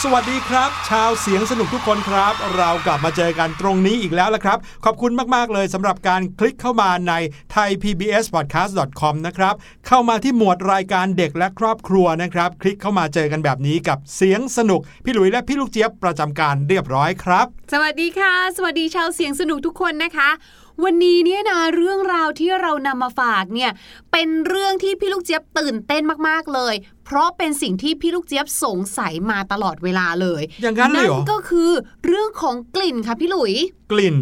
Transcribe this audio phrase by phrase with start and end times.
[0.00, 7.12] สวัสดีครับ ชาวเสียงสนุกทุกคนครับ เรากลับมาเจอกันตรงนี้อีกแล้วละครับ ขอบคุณมาก ๆ เลยสำหรับการคลิกเข้ามาใน
[7.54, 9.54] thaipbspodcast.com นะครับ
[9.88, 20.30] เข้ามาที่หมวดรายการเด็กและครอบครัวนะครับ คลิกเข้ามาเจอกันแบบนี้กับเสียงสนุก พี่หลุยและพี่ลูกเจี๊ยบประจำการเรียบร้อยครับ สวัสดีค่ะ สวัสดีชาวเสียงสนุกทุกคนนะคะ
[20.84, 23.70] วันนี้เนี่ยนะเรื่องราวที่เรานำมาฝากเนี่ย
[24.12, 26.74] เป็นเรื่องที่พี่ลูกเจี๊ยบตื่นเต้นมากๆเลย
[27.14, 31.70] ราะเป็นสิ่งที่พี่ลูกเจี๊ยบสงสัยมาตลอดเวลาเลย อย่างนั้นเลยเหรอก็คือ
[32.06, 33.52] เรื่องของกลิ่นค่ะพี่หลุย
[33.92, 34.16] กลิ่น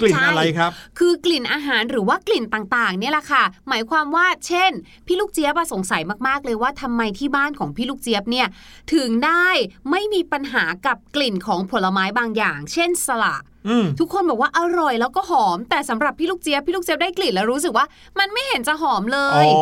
[0.00, 4.72] กลิ่นใช่อะไรครับ คือกลิ่นอาหารหรือว่ากลิ่นต่างๆ เนี่ยแหละค่ะ หมายความว่า เช่น
[5.06, 8.46] พี่ลูกเจี๊ยบอะสงสัยมากๆ เลยว่าทำไมที่บ้านของพี่ลูกเจี๊ยบเนี่ย
[8.94, 9.46] ถึงได้
[9.90, 13.55] ไม่มีปัญหากับกลิ่นของผลไม้บางอย่าง เช่นสละอืม
[14.00, 17.86] ทุกคนบอกว่าอร่อยแล้วก็หอม แต่สำหรับพี่ลูกเจี๊ยบพี่ลูกเจี๊ยบได้กลิ่นแล้วรู้สึกว่า
[18.18, 19.60] มันไม่เห็นจะหอมเลอ๋ยอ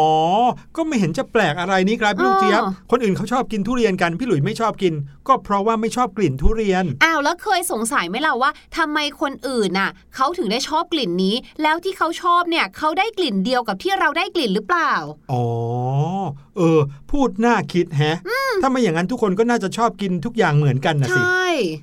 [0.77, 4.95] ก็ไม่เห็นจะแปลกอะไรนี่ครับพี่ลูกเจี๊ยบอ๋อคนอื่นเขาชอบกินทุเรียนกันพี่หลุยไม่ชอบกิน
[5.29, 14.93] ก็เพราะว่าไม่ชอบกลิ่นทุเรียน อ้าวแล้วเคยสงสัยไหมล่ะว่าทำไมคนอื่นน่ะเขาถึงได้ชอบกลิ่นนี้ แล้วที่เขาชอบเนี่ยเขาได้กลิ่นเดียวกับที่เราได้กลิ่นหรือเปล่า
[15.33, 15.45] อ๋อ
[16.57, 16.81] เออ
[17.11, 18.17] พูดน่าคิดแฮะ
[18.63, 21.25] ถ้าไม่อย่างนั้นทุกคนก็น่าจะชอบกินทุกอย่างเหมือนกันนะใชสิ่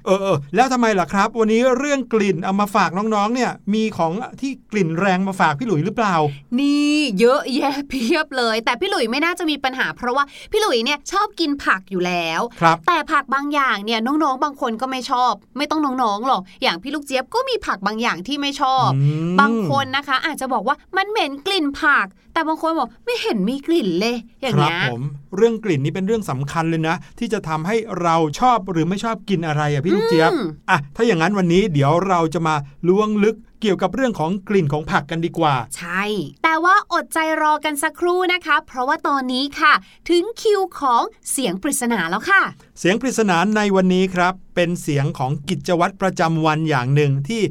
[0.06, 6.16] เออเออแล้วทำไมล่ะครับ วันนี้เรื่องกลิ่นเอามาฝากน้องๆ เนี่ย มีของที่กลิ่นแรงมาฝากพี่หลุยหรือเปล่า
[6.60, 19.02] นี่เยอะแยะเพียบเลย แต่พี่หลุยไม่น่าจะมีปัญหา เพราะว่าพี่หลุยเนี่ยชอบกินผักอยู่แล้วครับแต่ผักบางอย่างเนี่ยน้องๆ บางคนก็ไม่ชอบ ไม่ต้องน้องๆหรอก อย่างพี่ลูกเจี๊ยบก็มีผักบางอย่างที่ไม่ชอบอื
[19.34, 25.02] มบางคนนะคะ อาจจะบอกว่ามันเหม็นกลิ่นผัก แต่บางคนบอกไม่เห็นมีกลิ่นเลย อย่างครับเงี้ยผม
[25.36, 32.56] เรื่องกลิ่นนี่เป็นเรื่องสำคัญเลยนะ ที่จะทำให้เราชอบหรือไม่ชอบกินอะไรอะพี่ลูกเจี๊ยบอืมอะถ้าอย่างนั้นวันนี้เดี๋ยวเราจะมา
[32.88, 36.04] ล้วงลึก เกี่ยวกับเรื่องของกลิ่นของผักกันดีกว่า ใช่
[36.44, 39.74] แต่ว่าอดใจรอกันสักครู่นะคะ เพราะว่าตอนนี้ค่ะ
[40.10, 42.42] ถึงคิวของเสียงปริศนาแล้วค่ะ
[42.80, 47.42] เสียงปริศนาในวันนี้ครับ เป็นเสียงของกิจวัตรประจำวันอย่างหนึ่งที่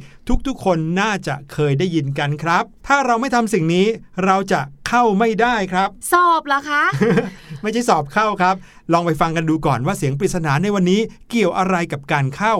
[0.46, 3.86] ทุกๆคนน่าจะเคยได้ยินกันครับ ถ้าเราไม่ทำสิ่งนี้
[4.24, 6.82] เราจะเข้าไม่ได้ครับ สอบเหรอคะ
[7.62, 8.54] ไม่ใช่สอบเข้าครับ
[8.92, 12.54] ลองไปฟังกันดูก่อนว่าเสียงปริศนาในวันนี้เกี่ยวอะไรกับการเข้า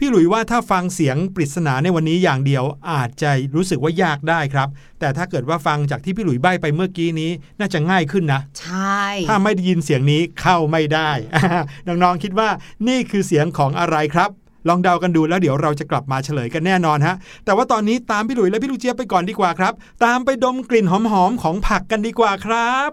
[0.00, 4.68] พี่หลุยว่าถ้าฟังเสียงปริศนาในวันนี้อย่างเดียวอาจจะรู้สึกว่ายากได้ครับ
[5.00, 11.10] แต่ถ้าเกิดว่าฟังจากที่พี่หลุยใบ้ไปเมื่อกี้นี้น่าจะง่ายขึ้นนะ ใช่ ถ้าไม่ได้ยินเสียงนี้เข้าไม่ได้
[11.86, 12.48] น้องๆคิดว่า
[12.88, 14.30] นี่คือเสียงของอะไรครับ
[14.68, 19.72] ลองเดากันดูแล้วเดี๋ยวเราจะกลับมาเฉลยกันแน่นอนฮะ แต่ว่าตอนนี้ตามพี่หลุยและพี่ลูกเจี๊ยบไปก่อนดีกว่าครับ
[20.04, 22.88] ตามไปดมกลิ่นหอมๆของผักกันดีกว่าครับ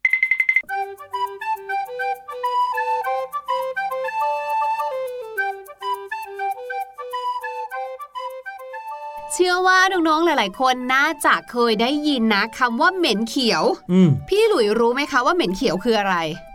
[9.37, 16.54] เชื่อว่าน้องๆหลาย ๆ คนน่าจะเคยได้ยินนะคำว่าเหม็นเขียวอืมพี่หลุยรู้ไหมคะว่าเหม็นเขียวคืออะไรอ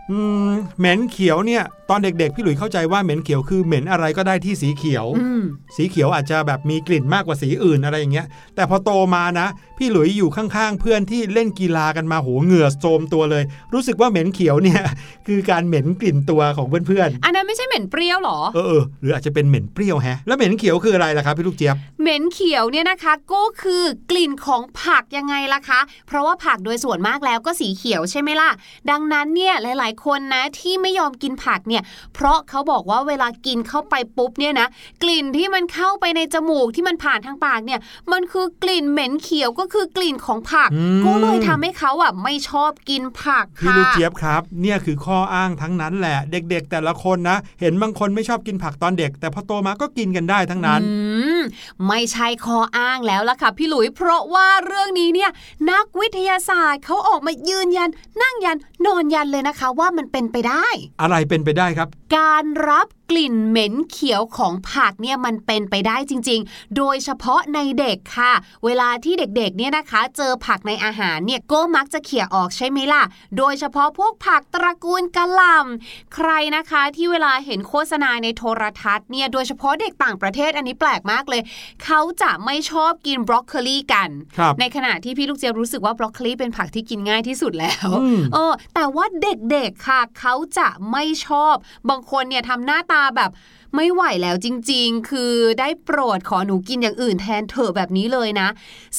[0.79, 5.41] เหม็นเขียวเนี่ย ตอนเด็กๆ พี่หลุยเข้าใจว่าเหม็นเขียวคือเหม็นอะไรก็ได้ที่สีเขียวอืม
[5.75, 9.47] สีเขียวอาจจะแบบมีกลิ่นมากกว่าสีอื่นอะไรอย่างเงี้ย แต่พอโตมานะ
[9.77, 13.43] พี่หลุยอยู่ข้างๆ เพื่อนที่เล่นกีฬากันมาโหเหงื่อโจมตัวเลย
[13.73, 14.81] รู้สึกว่าเหม็นเขียวเนี่ย
[15.27, 28.49] คือการเหม็นกลิ่นตัวของเพื่อนอันนั้นไม่ใช่เหม็นเปรี้ยวหรอๆเออเออหรืออาจจะเป็นเหม็นเปรี้ยวแฮะ แล้วเหม็นเขียวคืออะไรล่ะครับพี่ลูกเจี๊ยบเหม็นเขียวเนี่ยนะคะก็คือกลิ่นของผักยังไงล่ะคะ เพราะว่าผักโดยส่วนมากแล้วก็สีเขียวใช่ไหมล่ะ
[28.89, 34.67] ดังนั้นเนี่ยหลายๆคนนะที่ไม่ยอมกินผักเนี่ย เพราะเขาบอกว่าเวลากินเข้าไปปุ๊บเนี่ยนะ
[35.03, 37.79] กลิ่นที่มันเข้าไปในจมูกที่มันผ่านทางปากเนี่ย
[38.11, 50.93] มันคือกลิ่นเหม็นเขียวก็คือกลิ่นของผักอืมก็เลยทำให้เขาอะไม่ชอบกินผักพี่ค่ะลูกเจี๊ยบครับ เนี่ยคือข้ออ้างทั้งนั้นแหละ เด็กๆ แต่ละคนนะ เห็นบางคนไม่ชอบกินผักตอนเด็ก แต่พอโตมาก็กินกันได้ทั้งนั้นอื
[51.39, 51.41] ม
[51.87, 55.31] ไม่ใช่ข้ออ้างแล้วล่ะค่ะพี่หลุยเพราะว่าเรื่องนี้เนี่ย
[55.71, 57.89] นักวิทยาศาสตร์เขาออกมายืนยัน
[58.21, 58.57] นั่งยัน
[58.87, 60.65] นอนยันเลยนะคะว่ามันเป็นไปได้
[61.01, 68.33] อะไรเป็นไปได้ครับ การรับกลิ่นเหม็นเขียวของผักเนี่ยมันเป็นไปได้จริง ๆ โดยเฉพาะในเด็กค่ะ
[68.65, 73.03] เวลาที่เด็กๆเนี่ยนะคะ เจอผักในอาหารเนี่ยก็มักจะเขี่ยออกใช่ไหมล่ะ
[73.37, 81.41] โดยเฉพาะพวกผักตระกูลกะหล่ำใครนะคะที่เวลาเห็นโฆษณาในโทรทัศน์เนี่ยโดยเฉพาะเด็กต่างประเทศอันนี้แปลกมากเลย
[81.83, 91.55] เขาจะไม่ชอบกินบรอกโคลีกันครับในขณะที่พี่ลูกเจี๊ยบรู้สึกว่าบรอกโคลีเป็นผักที่กินง่ายที่สุดแล้วอืมเออแต่ว่าเด็กๆค่ะ เขาจะไม่ชอบ
[91.89, 93.31] บางางคนเนี่ยทำหน้าตาแบบ
[93.75, 98.47] ไม่ไหวแล้วจริงๆ คือได้โปรดขอหนูกินอย่างอื่นแทนเถอะแบบนี้เลยนะ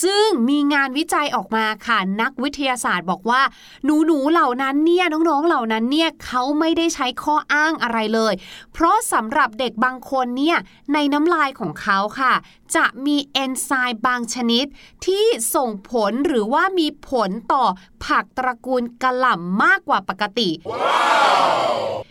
[0.02, 3.42] ซึ่งมีงานวิจัยออกมาค่ะนักวิทยาศาสตร์บอกว่า
[3.85, 8.35] หนูหนูๆเหล่านั้นเนี่ยน้องๆเหล่านั้นเนี่ยเขาไม่ได้ใช้ข้ออ้างอะไรเลย
[8.73, 10.59] เพราะสำหรับเด็กบางคนเนี่ย
[10.94, 12.35] ในน้ำลายของเขาค่ะ
[12.76, 14.64] จะมีเอนไซม์บางชนิด
[15.06, 17.64] ที่ส่งผลหรือว่ามีผลต่อ
[18.04, 20.49] ผักตระกูลกะหล่ำมากกว่าปกติ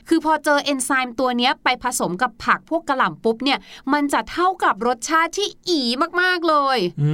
[0.09, 3.59] คือพอเจอเอนไซม์ตัวเนี้ยไปผสมกับผักพวกกะหล่ำปุ๊บเนี่ย
[3.93, 5.81] มันจะเท่ากับรสชาติที่อี
[6.21, 7.11] มากๆเลย อื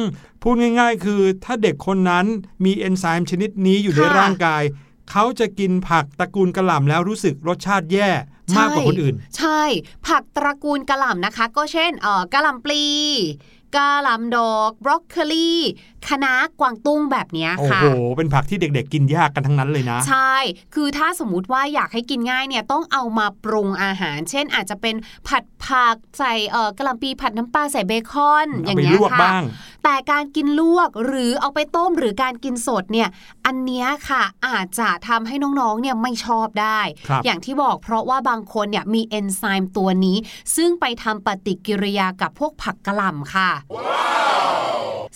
[0.00, 0.02] ม
[0.42, 2.26] พูดง่ายๆ คือถ้าเด็กคนนั้น
[2.64, 4.62] มีเอนไซม์ชนิดนี้อยู่ในค่ะร่างกาย
[5.10, 8.08] เขาจะกินผักตระกูลกระหล่ำแล้วรู้สึกรสชาติแย่
[8.58, 9.62] มากกว่าคนอื่น ใช่
[10.08, 12.84] ผักตระกูลกะหล่ำนะคะ ก็เช่นเอ่อกะหล่ำปลี
[13.76, 15.52] กะหล่ำดอกบรอกโคลี
[16.08, 17.86] คะน้ากวางตุ้งแบบเนี้ยโอ้ค่ะโห
[18.16, 20.34] เป็นผักที่เด็กๆ กินยากกันทั้งนั้นเลยนะ ใช่
[20.74, 24.96] คือถ้าสมมุติว่าอยากให้กินง่ายเนี่ยต้องเอามาปรุงอาหาร เช่นอาจจะเป็น
[25.28, 29.42] ผัดผักใส่เอ่อกะหล่ำปีผัดน้ำปลาใส่เบคอนอเอาย่างไปเงี้ลยวกค่ะบ้าง
[29.84, 33.08] แต่การกินลวกหรือเอาไปต้มหรือการกินสดเนี่ย
[33.46, 40.16] อันเนี้ยค่ะอาจจะทำให้น้องๆ เนี่ยไม่ชอบได้ครับอย่างที่บอกเพราะว่าบางคนเนี่ยมีเอนไซม์ตัวนี้
[40.56, 43.50] ซึ่งไปทำปฏิกิริยากับพวกผักกะหล่ำค่ะ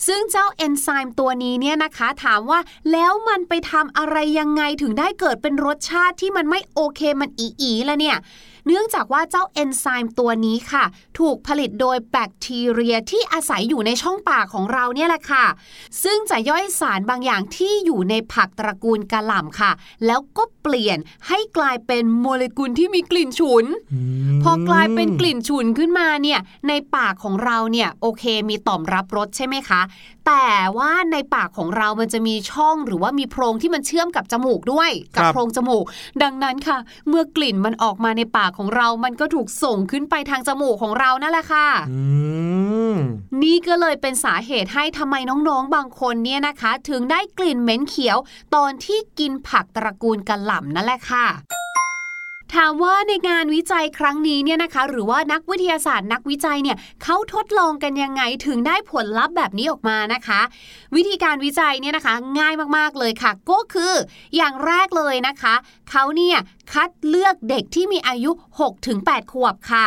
[0.07, 2.59] ซึ่งเจ้าเอนไซม์ตัวนี้เนี่ยนะคะถามว่า
[2.91, 8.17] แล้วมันไปทำอะไรยังไงถึงได้เกิดเป็นรสชาติที่มันไม่โอเคมันอีอีแล้วเนี่ย
[8.67, 10.85] เนื่องจากว่าเจ้าเอนไซม์ตัวนี้ค่ะ
[11.19, 15.45] ถูกผลิตโดยแบคทีเรียที่อาศัยอยู่ในช่องปากของเราเนี่ยแหละค่ะ
[16.03, 19.71] ซึ่งจะย่อยสารบางอย่างที่อยู่ในผักตระกูลกะหล่ำค่ะ
[20.05, 20.97] แล้วก็เปลี่ยน
[21.27, 29.81] ให้กลายเป็นโมเลกุลที่มีกลิ่นฉุนมพอกลายเป็นกลิ่นฉุนขึ้นมาเนี่ยในปากของเราเนี่ยโอเคมีต่อมรับรสใช่ไหมคะ
[30.27, 30.47] แต่
[30.77, 35.85] ว่าในปากของเรามันจะมีช่องหรือว่ามีโพรงที่มันเชื่อมกับจมูกด้วย กับโพรงจมูก
[36.23, 42.01] ดังนั้นค่ะ เมื่อกลิ่นมันออกมาในปากของเรามันก็ถูกส่งขึ้นไปทางจมูกของเรานั่นแหละค่ะอื
[42.93, 42.95] ม
[43.43, 48.17] นี่ก็เลยเป็นสาเหตุให้ทำไมน้องๆ บางคนเนี่ยนะคะ ถึงได้กลิ่นเหม็นเขียว
[48.55, 51.25] ตอนที่กินผักตระกูลกะหล่ำนั่นแหละค่ะ
[52.55, 60.41] ถามว่าในงานวิจัยครั้งนี้เนี่ยนะคะ หรือว่านักวิทยาศาสตร์นักวิจัยเนี่ยเขาทดลองกันยังไงถึงได้ผลลัพธ์แบบนี้ออกมานะคะ
[60.95, 63.93] วิธีการวิจัยเนี่ยนะคะ ง่ายมากๆเลยค่ะ ก็คือ
[64.35, 65.55] อย่างแรกเลยนะคะ
[65.89, 66.37] เขาเนี่ย
[66.73, 68.31] คัดเลือกเด็กที่มีอายุ
[68.81, 69.85] 6-8 ขวบค่ะ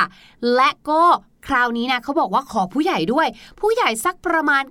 [0.54, 1.02] และก็
[1.46, 3.28] คราวนี้นะเขาบอกว่าขอผู้ใหญ่ด้วย
[3.60, 4.64] ผู้ใหญ่สักประมาณ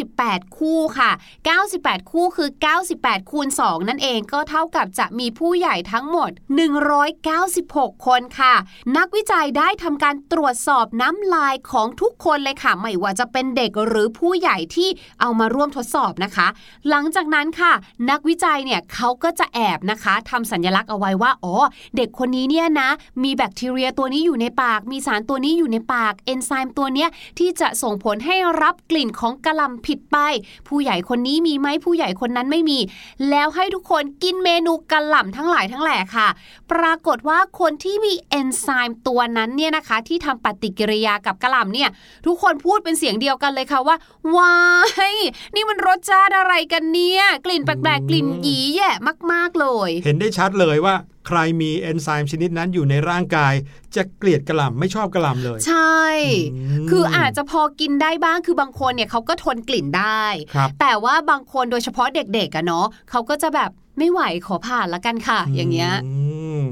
[0.00, 1.10] 98 คู่ค่ะ
[1.60, 2.48] 98 คู่คือ
[2.90, 6.30] 98 คูณ 2 นั่นเองก็เท่ากับจะมีผู้ใหญ่ทั้งหมด
[7.18, 8.54] 196 คนค่ะ
[8.96, 14.88] นักวิจัยได้ทำการตรวจสอบน้ำลายของทุกคนเลยค่ะ ไม่ว่าจะเป็นเด็กหรือผู้ใหญ่ที่
[15.20, 16.46] เอามาร่วมทดสอบนะคะ
[16.88, 17.72] หลังจากนั้นค่ะ
[18.10, 21.54] นักวิจัยเนี่ยเขาก็จะแอบนะคะทำสัญลักษณ์เอาไว้ว่าอ๋อ
[21.96, 22.88] เด็กคนนี้เนี่ยนะ
[23.22, 30.16] มีแบคทีเรียตัวนี้อยู่ในปาก มีสารตัวนี้อยู่ในปากเอนไซม์ตัวเนี้ยที่จะส่งผลให้รับกลิ่นของกะหล่ำผิดไป
[30.68, 32.78] ผู้ใหญ่คนนี้มีไหมผู้ใหญ่คนนั้นไม่มี
[33.30, 36.28] แล้วให้ทุกคนกินเมนูกะหล่ำทั้งหลายทั้งแหล่ค่ะ
[36.72, 41.88] ปรากฏว่าคนที่มีเอนไซม์ตัวนั้นเนี่ยนะคะ ที่ทำปฏิกิริยากับกะหล่ำเนี่ย
[42.26, 43.96] ทุกคนพูดเป็นเสียงเดียวกันเลยค่ะว่า
[44.36, 44.56] ว้า
[45.12, 45.16] ย
[45.54, 48.90] นี่มันรสชาติอะไรกันเนี่ย กลิ่นแปลกๆกลิ่นหยีแย่
[49.32, 50.94] มาก ๆ เลย เห็นได้ชัดเลยว่า
[51.26, 53.54] ใครมีเอนไซม์ชนิดนั้นอยู่ในร่างกาย
[53.96, 56.02] จะเกลียดกระหล่ำไม่ชอบกระหล่ำเลย ใช่
[56.54, 60.24] อืมคืออาจจะพอกินได้บ้างคือบางคนเนี่ยเขาก็ทนกลิ่นได้
[60.54, 65.92] ครับแต่ว่าบางคนโดยเฉพาะเด็กๆอะเนาะเขาก็จะแบบไม่ไหวขอผ่านละกันค่ะ อย่างเงี้ย
[66.62, 66.66] ม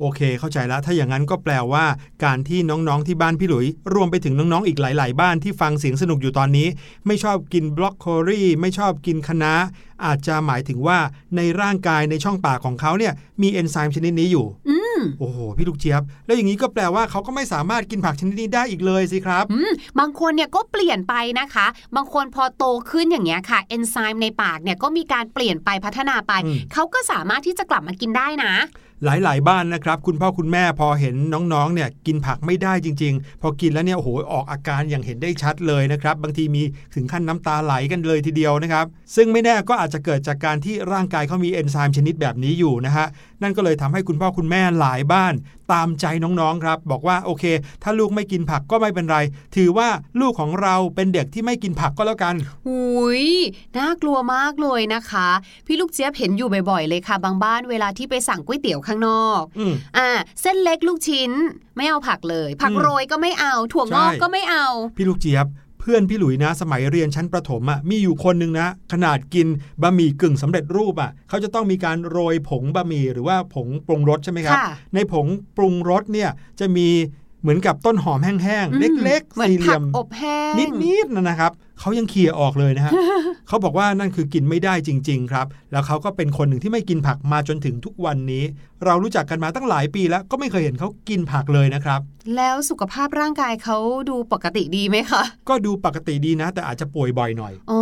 [0.00, 1.84] โอเคเข้าใจแล้ว ถ้าอย่างนั้นก็แปลว่า
[2.24, 6.68] การที่น้องๆที่บ้านพี่หลุย รวมไปถึงน้องๆอีกหลาย ๆ บ้านที่ฟังเสียงสนุกอยู่ตอนนี้
[7.06, 9.52] ไม่ชอบกินบล็อกโคลีไม่ชอบกินคะน้า
[10.04, 10.98] อาจจะหมายถึงว่า
[11.36, 13.12] ในร่างกายในช่องปากของเขาเนี่ย
[13.42, 28.52] มีเอนไซม์ชนิดนี้อยู่อืมโอ้โห พี่ลูกเจี๊ยบ แล้วอย่างนี้ก็แปลว่าเขาก็ไม่สามารถกินผักชนิดนี้ได้อีกเลยสิครับอืมบางคนเนี่ยก็เปลี่ยนไปนะคะ บางคนพอโตขึ้นอย่างเงี้ยค่ะ เอนไซม์ในปากเนี่ยก็มีการเปลี่ยนไปพัฒนาไปอืมเขาก็สามารถที่จะกลับมากินได้นะ
[29.04, 31.16] หลายๆ บ้านนะครับ คุณพ่อคุณแม่พอเห็น
[31.52, 36.62] น้องๆเนี่ยกินผักไม่ได้จริง ๆ พอกินแล้วเนี่ยโอ้โหออกอาการอย่างเห็นได้ชัดเลยนะครับ บางทีมี
[36.94, 38.86] ถึงขั้นน้ำตาไหลกันเลยทีเดียวนะครับ
[39.16, 43.06] ซึ่งไม่แน่ก็อาจจะเกิดจากการที่ร่างกายเขามีเอนไซม์ชนิดแบบนี้อยู่นะฮะ
[43.42, 45.34] นั่นก็เลยทำให้คุณพ่อคุณแม่หลายบ้าน
[45.72, 47.44] ตามใจน้องๆครับ บอกว่าโอเค
[47.82, 49.18] ถ้าลูกไม่กินผักก็ไม่เป็นไร
[49.56, 49.88] ถือว่า
[50.20, 52.34] ลูกของเราเป็นเด็กที่ไม่กินผักก็แล้วกัน
[52.66, 52.80] หุ
[53.22, 53.26] ย
[53.78, 55.28] น่ากลัวมากเลยนะคะ
[55.66, 60.08] พี่ลูกเจี๊ยบเห็นอยู่บ่อยๆเลยค่ะ บางบ้านเวลาที่ไปสั่งก๋วยเตี๋ยวข้างนอกอืมอ่า
[60.40, 61.30] เส้นเล็กลูกชิ้น
[61.76, 64.66] ไม่เอาผักเลย ผักอืมโรยก็ไม่เอาถั่วงอกใช่ก็ไม่เอา
[64.96, 65.46] พี่ลูกเจี๊ยบ
[65.88, 69.46] พพื่อนพี่หลุยนะ สมัยเรียนชั้นประถมอะ่ะมีอยู่คนหนึ่งนะ ขนาดกิน
[69.82, 75.26] บะหมี่กึ่งสำเร็จรูปอะ่ะเขาจะต้องมีการโรยผงบะหมี่หรือว่าผงปรุงรสใช่ไหมครับค่ะในผง
[75.56, 76.88] ปรุงรสเนี่ยจะมี
[77.42, 80.52] เหมือนกับต้นหอมแห้งอืๆมเล็กเหมืๆอนสี่เหผัลี่กยมอบแห้ง
[80.84, 82.92] นิดๆนะนะครับเขายังเคี่ยออกเลยนะฮะ
[83.48, 88.44] เขาบอกว่านั่นคือกินไม่ได้จริง ๆ ครับ แล้วเขาก็เป็นคนหนึ่งที่ไม่กินผักมาจนถึงทุกวันนี้
[88.84, 92.00] เรารู้จักกันมาตั้งหลายปีแล้วก็ไม่เคยเห็นเขากินผักเลยนะครับ
[92.36, 93.78] แล้วสุขภาพร่างกายเขา
[94.10, 97.80] ดูปกติดีไหมคะ ก็ดูปกติดีนะ แต่อาจจะป่วยบ่อยหน่อยอ๋อ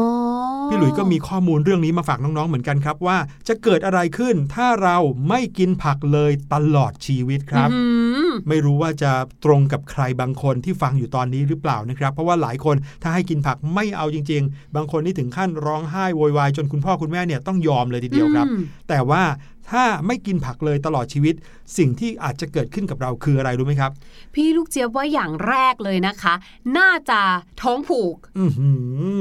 [0.71, 3.19] พี่หลุยส์ก็มีข้อมูลเรื่องนี้มาฝากน้องๆเหมือนกันครับว่า
[3.49, 4.97] จะเกิดอะไรขึ้นถ้าเรา
[5.29, 9.13] ไม่กินผักเลยตลอดชีวิตครับอื้อหือไม่รู้ว่าจะ
[9.45, 19.23] ตรงกับใครบางคนที่ฟังอยู่ตอนนี้หรือเปล่านะครับ เพราะว่าหลายคนถ้าให้กินผักไม่เอาจริง ๆ บางคนนี่ถึงขั้นร้องไห้โวยวายจนคุณพ่อคุณแม่เนี่ยต้องยอมเลยทีเดียวครับอืมแต่ว่า
[19.71, 21.35] ถ้าไม่กินผักเลยตลอดชีวิต
[21.79, 23.91] สิ่งที่อาจจะเกิดขึ้นกับเราคืออะไรรู้ไหมครับ
[24.35, 26.35] พี่ลูกเจี๊ยบว่าอย่างแรกเลยนะคะ
[26.79, 27.21] น่าจะ
[27.63, 28.71] ท้องผูกอือหื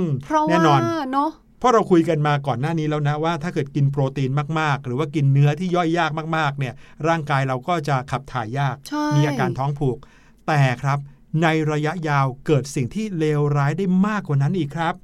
[0.02, 0.82] อเพราะแน่ว่านอน
[1.14, 6.74] เนาะเพราะเราคุยกันมาก่อนหน้านี้แล้วนะว่าถ้าเกิดกินโปรตีนมากๆ หรือว่ากินเนื้อที่ย่อยยากมากๆเนี่ย
[7.08, 9.98] ร่างกายเราก็จะขับถ่ายยากใช่มีอาการท้องผูก
[10.48, 11.00] แต่ครับ
[11.42, 14.96] ในระยะยาวเกิดสิ่งที่เลวร้ายได้มากกว่านั้นอีกครับ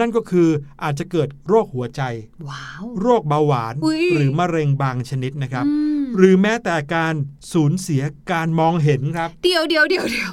[0.00, 0.48] นั่นก็คือ
[0.82, 2.02] อาจจะเกิดโรคหัวใจ
[2.48, 5.72] ว้าวโรคเบาหวานอุ๊ยหรือมะเร็งบางชนิดนะครับอื
[6.02, 7.14] มหรือแม้แต่การ
[7.52, 10.32] สูญเสียการมองเห็นครับ เดี๋ยวเดี๋ยวเดี๋ยวเดี๋ยว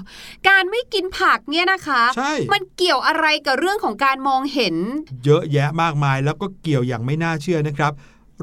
[0.50, 4.76] การไม่กินผักเนี่ยนะคะ ใช่ มันเกี่ยวอะไรกับเรื่องของการมองเห็น
[5.26, 7.94] เยอะแยะมากมายแล้วก็เกี่ยวอย่างไม่น่าเชื่อนะครับ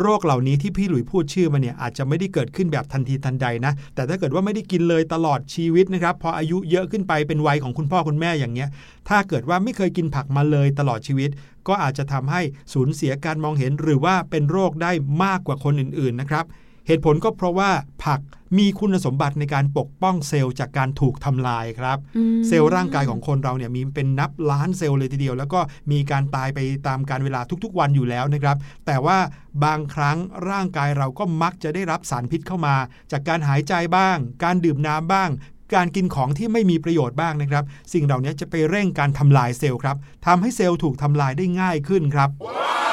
[0.00, 8.68] โรคเหล่านี้ที่พี่หลุยพูดชื่อมาเนี่ยอาจจะไม่ได้เกิดขึ้นแบบทันทีทันใดนะ แต่ถ้าเกิดว่าไม่ได้กินเลยตลอดชีวิตนะครับพออายุเยอะขึ้นไปเป็นวัยของคุณพ่อคุณแม่อย่างเงี้ย
[9.08, 11.30] ถ้าเกิดว่าไม่เคยกินผักมาเลยตลอดชีวิต
[11.68, 12.42] ก็อาจจะทำให้
[12.72, 14.92] สูญเสียการมองเห็นหรือว่าเป็นโรคได้
[15.24, 16.44] มากกว่าคนอื่นๆนะครับ
[16.86, 17.70] เหตุผลก็เพราะว่า
[18.04, 18.20] ผัก
[18.58, 25.60] มีคุณสมบัติในการปกป้องเซลล์จากการถูกทำลายครับอืมเซลล์ร่างกายของคนเราเนี่ยมีเป็นนับล้านเซลล์เลยทีเดียว แล้วก็
[25.92, 28.56] มีการตายไปตามการเวลาทุกๆ วันอยู่แล้วนะครับ
[28.86, 29.18] แต่ว่า
[29.64, 30.18] บางครั้ง
[30.50, 32.76] ร่างกายเราก็มักจะได้รับสารพิษเข้ามา
[33.12, 35.30] จากการหายใจบ้าง การดื่มน้ำบ้าง
[35.74, 39.96] การกินของที่ไม่มีประโยชน์บ้างนะครับ สิ่งเหล่านี้จะไปเร่งการทำลายเซลล์ครับ
[40.26, 42.89] ทำให้เซลล์ถูกทำลายได้ง่ายขึ้นครับอืม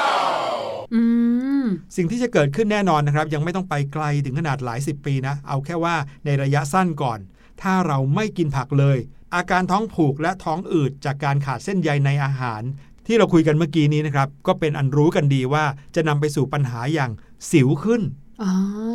[1.96, 7.18] สิ่งที่จะเกิดขึ้นแน่นอนนะครับ ยังไม่ต้องไปไกลถึงขนาดหลายสิบปีนะ เอาแค่ว่าในระยะสั้นก่อน
[7.62, 8.98] ถ้าเราไม่กินผักเลย
[9.34, 12.62] อาการท้องผูกและท้องอืดจากการขาดเส้นใยในอาหาร
[13.06, 15.64] ที่เราคุยกันเมื่อกี้นี้นะครับ ก็เป็นอันรู้กันดีว่า
[15.94, 17.10] จะนำไปสู่ปัญหาอย่าง
[17.50, 18.02] สิวขึ้น
[18.42, 18.50] อ๋อ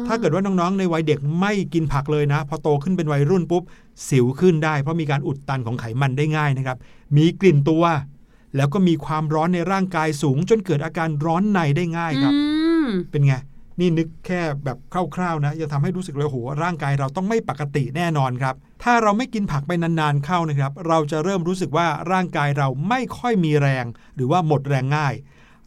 [0.07, 3.63] ถ้าเกิดว่าน้องๆ ในวัยเด็กไม่กินผักเลยนะ พอโตขึ้นเป็นวัยรุ่นปุ๊บ
[4.10, 6.77] สิวขึ้นได้เพราะมีการอุดตันของไขมันได้ง่ายนะครับ
[7.17, 7.84] มีกลิ่นตัว
[8.55, 12.39] แล้วก็มีความร้อนในร่างกายสูง จนเกิดอาการร้อนในได้ง่ายครับอื
[12.87, 13.33] มเป็นไง
[13.79, 14.77] นี่นึกแค่แบบ
[15.15, 23.85] คร่าวๆนะยังทำให้รู้สึกเลยโหร่างกายเราต้องไม่ปกติแน่นอนครับ ถ้าเราไม่กินผักไปนานๆเข้านะครับ เราจะเริ่มรู้สึกว่าร่างกายเราไม่ค่อยมีแรง
[24.15, 25.13] หรือว่าหมดแรงง่าย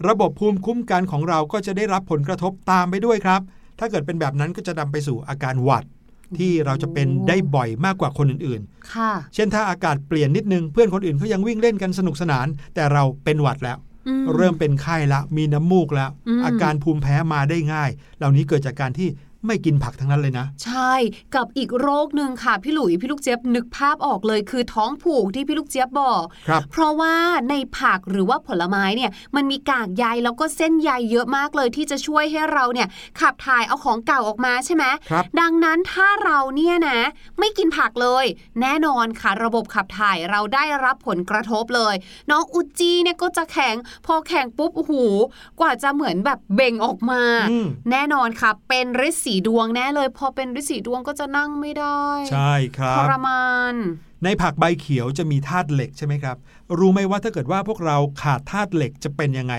[0.08, 3.40] ระบบภูมิคุ้มกันของเราก็จะได้รับผลกระทบตามไปด้วยครับ
[3.78, 5.84] ถ้าเกิดเป็นแบบนั้นก็จะนำไปสู่อาการหวัด
[6.38, 19.08] ที่เราจะเป็นได้บ่อยมากกว่าคนอื่นๆ ค่ะ เช่นถ้าอากาศเปลี่ยนนิดนึงเพื่อนคนอื่นเขายังวิ่งเล่นกันสนุกสนาน แต่เราเป็นหวัดแล้ว อืม เริ่มเป็นไข้ละมีน้ำมูกแล้ว อืม อาการภูมิแพ้มาได้ง่าย เหล่านี้เกิดจากการที่
[19.46, 20.92] ไม่กินผักทั้งนั้นเลยนะ ใช่
[21.34, 27.14] กับอีกโรคหนึ่งค่ะพี่หลุยพี่ลูกเจี๊ยบนึกภาพออกเลยคือท้องผูกที่พี่ลูกเจี๊ยบบอกครับเพราะว่า
[27.50, 32.88] ในผักหรือว่าผลไม้เนี่ยมันมีกากใยแล้วก็เส้นใยเยอะมากเลยที่จะช่วยให้เราเนี่ย
[33.20, 36.98] ขับถ่ายเอาของเก่าออกมาใช่ไหมครับดังนั้นถ้าเราเนี่ยนะ
[37.38, 38.24] ไม่กินผักเลย
[38.60, 41.94] แน่นอนค่ะระบบขับถ่ายเราได้รับผลกระทบเลย
[42.30, 44.94] น้องอุจจีเนี่ยก็จะแข็งพอแข็งปุ๊บโอ้โห
[45.60, 53.74] กว่าจะเหมือนแบบเบ่งออกมาอืมแน่นอนค่ะเป็นฤทธิ์สีดวงแน่เลย พอเป็นฤทธิ์สีดวงก็จะนั่งไม่ได้ ใช่ครัทบรมาน
[54.24, 56.36] ในผักใบเขียวจะมีธาตุเหล็กใช่ไหมครับ
[56.78, 59.54] รู้ไหมว่าถ้าเกิดว่าพวกเราขาดธาตุเหล็กจะเป็นยังไง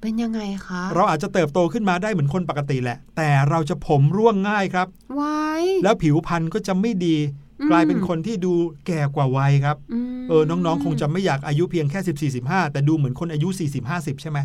[0.00, 5.46] เป็นยังไงคะ เราอาจจะเติบโตขึ้นมาได้เหมือนคนปกติแหละ แต่เราจะผมร่วงง่ายครับไว้
[5.84, 7.16] แล้วผิวพรรณก็จะไม่ดี
[7.60, 8.52] อืมกลายเป็นคนที่ดู
[8.86, 9.76] แก่กว่าวัยครับ
[10.20, 14.38] มเออ น้องๆ คงจะไม่อยากอายุเพียงแค่ 14 15 แต่ดูเหมือนคนอายุ 40 50 ใช่ไหม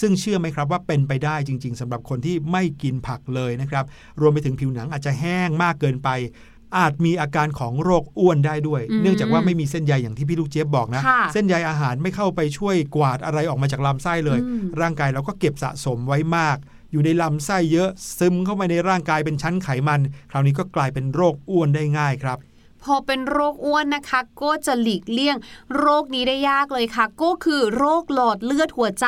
[0.00, 3.84] ซึ่งเชื่อไหมครับว่าเป็นไปได้จริง ๆสำหรับคนที่ไม่กินผักเลยนะครับ
[4.20, 6.08] รวมไปถึงผิวหนังอาจจะแห้งมากเกินไป
[6.78, 16.56] อาจมีอาการของโรคอ้วนได้ด้วยอืมเนื่องจากว่าไม่มีเส้นใยอย่างที่พี่ลูกเจี๊ยบบอกนะค่ะเส้นใยอาหารไม่เข้าไปช่วยกวาดอะไรออกมาจากลำไส้เลยอืมร่างกายเราก็เก็บสะสมไว้มาก
[16.92, 20.00] อยู่ในลำไส้เยอะซึมเข้าไปในร่างกายเป็นชั้นไขมัน
[20.30, 22.38] คราวนี้ก็กลายเป็นโรคอ้วนได้ง่ายครับ
[22.84, 25.36] พอเป็นโรคอ้วนนะคะก็จะหลีกเลี่ยง
[25.76, 29.06] โรคนี้ได้ยากเลยค่ะ ก็คือโรคหลอดเลือดหัวใจ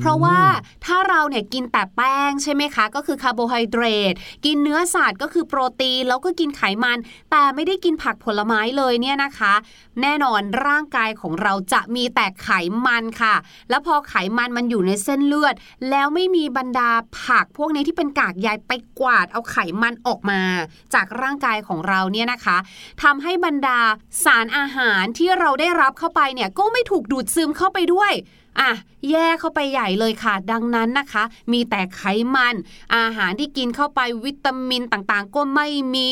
[0.00, 0.38] เพราะว่า
[0.84, 4.14] ถ้าเราเนี่ยกินแต่แป้งใช่ไหมคะ ก็คือคาร์โบไฮเดรต
[4.44, 6.98] กินเนื้อสัตว์ก็คือโปรตีนแล้วก็กินไขมัน
[7.30, 9.54] แต่ไม่ได้กินผักผลไม้เลยเนี่ยนะคะ
[10.02, 12.50] แน่นอนร่างกายของเราจะมีแต่ไข
[12.86, 13.34] มันค่ะ
[13.70, 15.54] แล้วพอไขมันมันอยู่ในเส้นเลือด
[15.90, 16.90] แล้วไม่มีบรรดา
[17.22, 20.40] ผักพวกนี้ที่เป็นกากใยไปกวาดเอาไขมันออกมา
[20.94, 22.56] จากร่างกายของเราเนี่ยนะคะ
[23.02, 23.80] ทำให้บรรดา
[24.24, 28.12] สารอาหารที่เราได้รับเข้าไปเนี่ยก็ไม่ถูกดูดซึมเข้าไปด้วย
[28.60, 28.72] อะ
[29.10, 32.02] แย่เข้าไปใหญ่เลยค่ะ ดังนั้นนะคะ มีแต่ไข
[32.34, 32.54] มัน
[32.96, 36.08] อาหารที่กินเข้าไปวิตามินต่างๆ ก็ไม่มี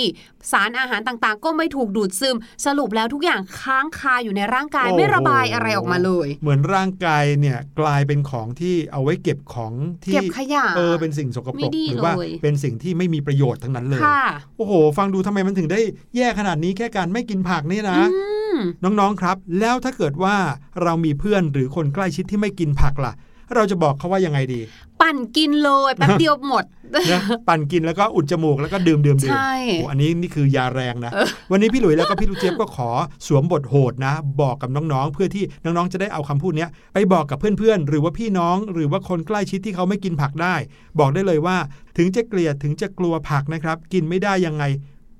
[0.52, 9.72] สารอาหารต่างๆ ก็ไม่ถูกดูดซึม สรุปแล้วทุกอย่างค้างคาอยู่ในร่างกายโอ้โหไม่ระบายอะไรออกมาเลย เหมือนร่างกายเนี่ยกลายเป็นของที่เอาไว้เก็บของ
[10.04, 14.22] ที่เก็บขยะเออเป็นสิ่งสกปไม่รกดีหรือว่าเลยเป็นสิ่งที่ไม่มีประโยชน์ทั้งนั้นเลยค่ะ
[14.56, 15.80] โอ้โห ฟังดูทำไมมันถึงได้
[16.16, 18.43] แย่ขนาดนี้แค่การไม่กินผักนี่นะอืม
[18.84, 20.36] น้องๆครับ แล้วถ้าเกิดว่า
[20.82, 23.14] เรามีเพื่อนหรือคนใกล้ชิดที่ไม่กินผักล่ะ
[23.54, 24.60] เราจะบอกเขาว่ายังไงดี
[25.00, 26.64] ปั่นกินเลยแป๊บเดียวหมด
[27.12, 31.12] นะปั่นกินแล้วก็อุดจมูกแล้วก็ดื่มดื่มดื่มใช่โอ้อันนี้นี่คือยาแรงนะ
[31.50, 32.90] วันนี้พี่หลุยแล้วก็พี่ลูกเจี๊ยบก็ขอ
[33.26, 40.54] สวมบทโหดนะ บอกกับน้องๆ เพื่อที่น้องๆ จะได้เอาคำพูดเนี้ยไปบอกกับเพื่อนๆ หรือว่าพี่น้อง หรือว่าคนใกล้ชิดที่เขาไม่กินผักได้
[40.98, 41.56] บอกได้เลยว่า
[41.96, 44.64] ถึงจะเกลียดถึงจะกลัวผักนะครับ กินไม่ได้ยังไง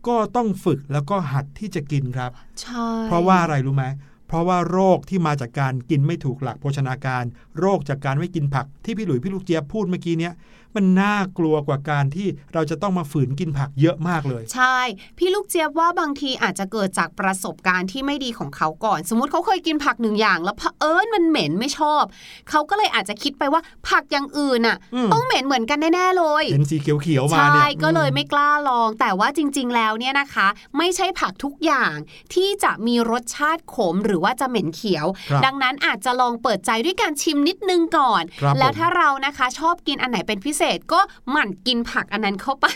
[0.09, 3.85] ก็ต้องฝึกแล้วก็หัดที่จะกินครับ ใช่ เพราะว่าอะไรรู้ไหม
[4.29, 7.25] เพราะว่าโรคที่มาจากการกินไม่ถูกหลักโภชนาการ
[7.59, 10.33] โรคจากการไม่กินผักที่พี่หลุยพี่ลูกเจี๊ยบพูดเมื่อกี้เนี้ย
[10.77, 14.79] มันน่ากลัวกว่าการที่เราจะต้องมาฝืนกินผักเยอะมากเลย ใช่
[15.19, 22.03] พี่ลูกเจี๊ยบว่าบางทีอาจจะเกิดจากประสบการณ์ที่ไม่ดีของเขาก่อน สมมติเขาเคยกินผักหนึ่งอย่าง แล้วเผอิญมันเหม็นไม่ชอบ
[22.51, 30.47] เขาก็เลยอาจจะคิดไปว่าผักอย่างอื่นน่ะอืมต้องเหม็นเหมือนกันแน่ๆเลยเห็นสีเขียวๆมาใช่เนี่ยก็เลยอืไม่กล้าลอง แต่ว่าจริง ๆ แล้วเนี่ยนะคะ
[30.79, 31.95] ไม่ใช่ผักทุกอย่าง
[32.35, 41.01] ที่จะมีรสชาติขมหรือว่าจะเหม็นเขียวครับดังนั้นอาจจะลองเปิดใจด้วยการชิมนิดนึงก่อนครับแล้วผมถ้าเรานะคะชอบกินอันไหนเป็นพิเศษก็
[41.31, 42.67] หมั่นกินผักอันนั้นเข้าไป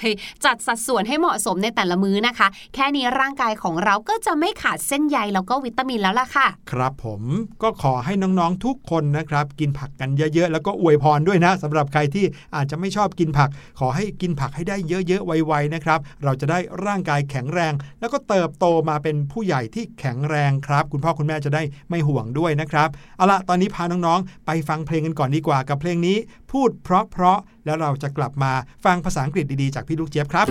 [0.45, 7.23] จัดสัดส่วนให้เหมาะสมในแต่ละมื้อนะคะ แค่นี้ร่างกายของเราก็จะไม่ขาดเส้นใยแล้วก็วิตามินแล้วล่ะค่ะ ครับผม
[7.63, 12.25] ก็ขอให้น้องๆทุกคนนะครับ กินผักกันเยอะๆ แล้วก็อวยพรด้วยนะสำหรับใครที่
[12.57, 26.17] อาจจะไม่ชอบกินผัก ขอให้กินผักให้ได้เยอะๆไวๆนะครับ เราจะได้ร่างกายแข็งแรง แล้วก็เติบโตมาเป็นผู้ใหญ่ที่แข็งแรงครับ คุณพ่อคุณแม่จะได้ไม่ห่วงด้วยนะครับเอาละตอนนี้พาน้องๆ ไปฟังเพลงกันก่อนดีกว่ากับเพลงนี้
[26.53, 28.53] พูดเพราะๆ แล้วเราจะกลับมา
[28.85, 30.47] ฟังภาษาอังกฤษดีๆ จากพี่ลูกเจี๊ยบครับ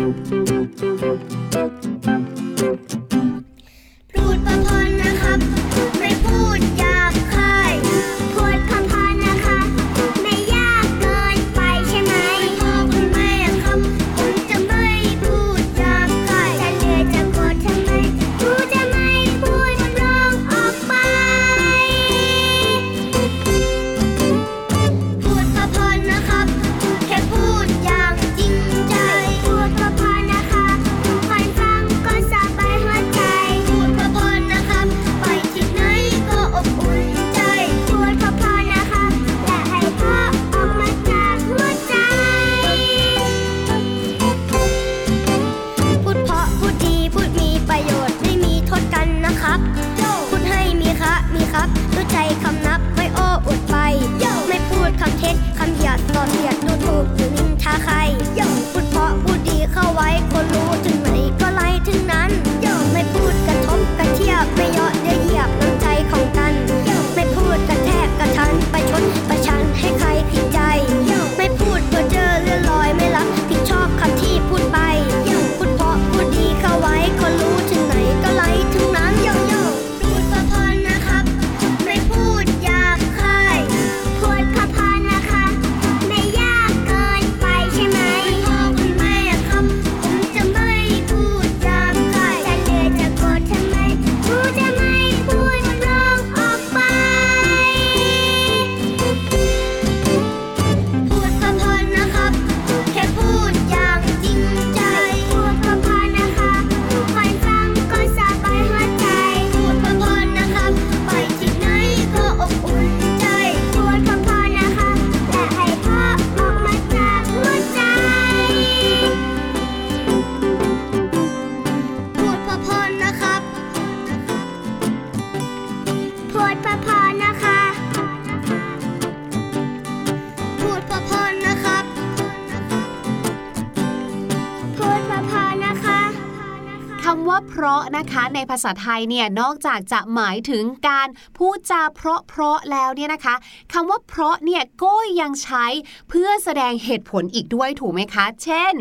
[137.11, 143.35] คำว่าเพราะนะคะในภาษาไทยเนี่ยนอกจากจะหมายถึงการพูดจาเพราะเพราะแล้วเนี่ยนะคะ
[143.73, 145.65] คำว่าเพราะเนี่ยก็ยังใช้
[146.09, 148.73] เพื่อแสดงเหตุผลอีกด้วยถูกไหมคะ เช่น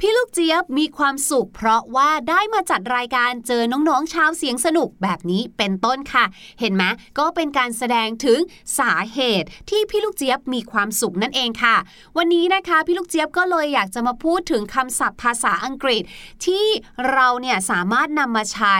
[0.00, 6.24] พี่ลูกเจี๊ยบมีความสุข เพราะว่าได้มาจัดรายการเจอน้องๆชาวเสียงสนุกแบบนี้เป็นต้นค่ะ
[6.60, 6.84] เห็นไหม
[7.18, 8.38] ก็เป็นการแสดงถึง
[8.78, 11.76] สาเหตุที่พี่ลูกเจี๊ยบมีความสุขนั่นเองค่ะ
[12.16, 16.02] วันนี้นะคะพี่ลูกเจี๊ยบก็เลยอยากจะมาพูดถึงคำศัพท์ภาษาอังกฤษ
[16.46, 16.66] ที่
[17.12, 18.76] เราเนี่ยสามารถนำมาใช้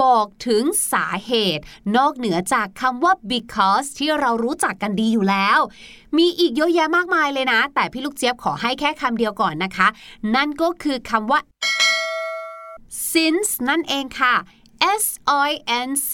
[0.00, 1.62] บอกถึงสาเหตุ
[1.96, 5.58] นอกเหนือจากคำว่า because ที่เรารู้จักกันดีอยู่แล้ว
[6.16, 9.88] มีอีกเยอะแยะมากมายเลยนะ แต่พี่ลูกเจี๊ยบขอให้แค่คำเดียวก่อนนะคะ
[10.34, 11.40] นั่นก็คือคำว่า
[13.12, 14.34] since นั่นเองค่ะ
[15.02, 15.04] S
[15.48, 15.50] I
[15.88, 16.12] N C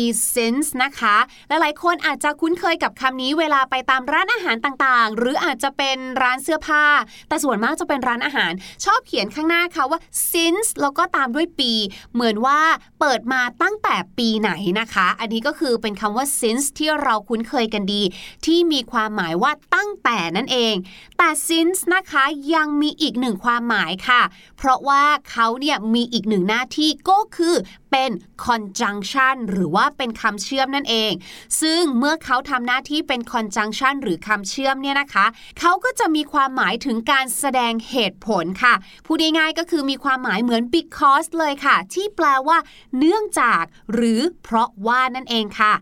[0.00, 0.02] E
[0.34, 1.16] since นะคะ
[1.48, 6.84] หลายๆ คนอาจจะคุ้นเคยกับคำนี้เวลาไปตามร้านอาหารต่างๆ หรืออาจจะเป็นร้านเสื้อผ้า
[7.28, 8.52] แต่ส่วนมากจะเป็นร้านอาหาร
[8.84, 9.98] ชอบเขียนข้างหน้าค่ะว่า
[10.30, 11.72] since แล้วก็ตามด้วยปี
[12.14, 12.60] เหมือนว่า
[13.00, 18.02] เปิดมาตั้งแต่ปีไหนนะคะ อันนี้ก็คือเป็นคำว่า since ที่เราคุ้นเคยกันดี
[18.46, 20.74] ที่มีความหมายว่าตั้งแต่นั่นเอง
[21.18, 24.22] แต่ since นะคะยังมีอีกหนึ่งความหมายค่ะ
[24.58, 27.54] เพราะว่าเขาเนี่ยมีอีกหนึ่งหน้าที่ก็คือ
[27.90, 28.10] เป็น
[28.46, 31.12] conjunction หรือว่าเป็นคำเชื่อมนั่นเอง
[31.60, 35.26] ซึ่งเมื่อเขาทำหน้าที่เป็น conjunction หรือคำเชื่อมเนี่ยนะคะ
[35.60, 38.74] เขาก็จะมีความหมายถึงการแสดงเหตุผลค่ะ
[39.06, 42.58] พูดง่ายๆก็คือมีความหมายเหมือน because เลยค่ะ ที่แปลว่า
[42.98, 45.72] เนื่องจาก หรือเพราะว่านั่นเองค่ะ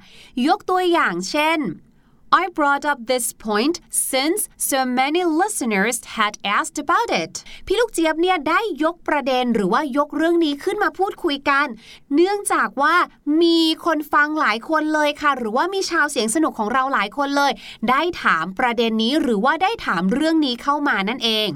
[0.46, 1.60] ยกตัวอย่างเช่น
[2.30, 7.32] I brought up this point since so many listeners had asked about it
[7.66, 11.66] พี่ลูกเจี๊ยบเนี่ยได้ยกประเด็นหรือว่ายกเรื่องนี้ขึ้นมาพูดคุยกัน
[12.14, 12.94] เนื่องจากว่า
[13.42, 17.52] มีคนฟังหลายคนเลยค่ะ หรือว่ามีชาวเสียงสนุกของเราหลายคนเลย
[17.90, 21.48] ได้ถามประเด็นนี้หรือว่าได้ถามเรื่องนี้เข้ามานั่นเอง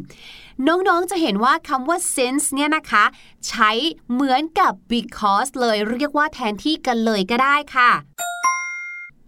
[0.67, 3.05] น้อง ๆ จะเห็นว่าคำว่า since เนี่ยนะคะ
[3.49, 3.71] ใช้
[4.13, 7.93] เหมือนกับ because เลยเรียกว่าแทนที่กันเลยก็ได้ค่ะ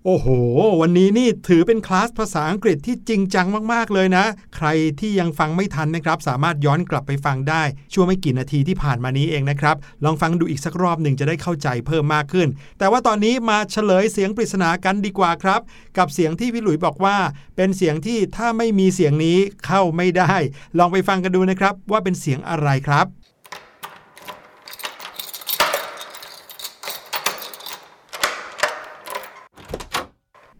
[0.06, 0.28] โอ้โห
[0.80, 4.24] วันนี้นี่ถือเป็นคลาสภาษาอังกฤษที่จริงจังมากๆเลยนะ
[4.56, 4.66] ใคร
[5.00, 7.62] ที่ยังฟังไม่ทันนะครับ สามารถย้อนกลับไปฟังได้
[7.92, 15.60] ช่วงไม่กี่นาทีที่ผ่านมานี้เองนะครับ ลองฟังดูอีกสักรอบหนึ่งจะได้เข้าใจเพิ่มมากขึ้น แต่ว่าตอนนี้มาเฉลยเสียงปริศนากันดีกว่าครับ
[15.98, 17.16] กับเสียงที่พี่หลุยบอกว่า
[17.56, 20.32] เป็นเสียงที่ถ้าไม่มีเสียงนี้เข้าไม่ได้
[20.78, 23.08] ลองไปฟังกันดูนะครับว่าเป็นเสียงอะไรครับ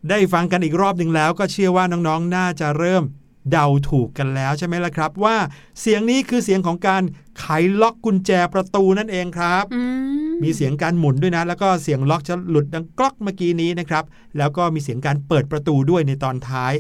[0.09, 3.05] ได้ฟังกันอีกรอบหนึ่งแล้ว ก็เชื่อว่าน้องๆ น่าจะเริ่ม
[3.51, 5.37] เดาถูกกันแล้วใช่ไหมล่ะครับ ว่า
[5.81, 7.03] เสียงนี้คือเสียงของการ
[7.39, 7.47] ไข
[7.81, 9.83] ล็อกกุญแจประตูนั่นเองครับอื
[10.31, 14.05] มมีเสียงการหมุนด้วยนะ แล้วก็เสียงล็อกจะหลุดดังกล็อกเมื่อกี้นี้นะครับ
[14.39, 16.73] แล้วก็มีเสียงการเปิดประตูด้วยในตอนท้าย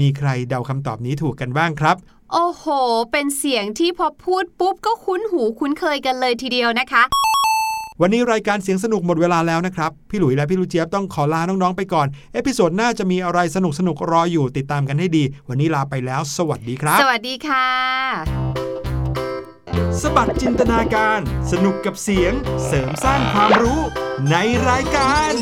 [0.00, 1.96] มีใครเดาคำตอบนี้ถูกกันบ้างครับ
[2.32, 2.64] โอ้โห
[3.12, 7.02] เป็นเสียงที่พอพูดปุ๊บก็คุ้นหูคุ้นเคยกันเลยทีเดียวนะคะ
[8.02, 17.68] วันนี้รายการเสียงสนุกหมดเวลาแล้วนะครับ พี่หลุยและพี่ลูกเจี๊ยบต้องขอลาน้องๆไปก่อน episode หน้าจะมีอะไรสนุกสนุกๆรออยู่ติดตามกันให้ดี วันนี้ลาไปแล้ว สวัสดีครับ สวัสดีค่ะ
[20.00, 21.20] สบัดจินตนาการ
[21.52, 22.32] สนุกกับเสียง
[22.66, 23.80] เสริมสร้างความรู้
[24.30, 24.36] ใน
[24.68, 25.32] รายการ